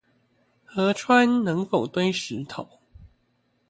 [0.65, 2.79] 河川能否堆石頭